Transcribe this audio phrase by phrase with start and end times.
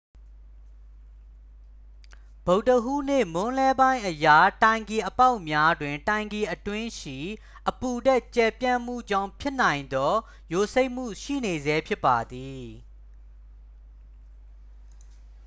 [2.45, 4.27] ဗုဒ္ဓဟူးနေ့ မွန်းလွဲပိုင်းအရ
[4.63, 7.17] တိုင်ကီအပေါက်များတွင် တိုင်ကီအတွင်းရှိ
[7.69, 10.13] အပူဓာတ် ကျယ်ပြန့်မှုကြောင့် ဖြစ်နိုင်သော
[10.53, 12.65] ယိုစိမ့်မှု ရှိနေဆဲဖြစ်ပါသည်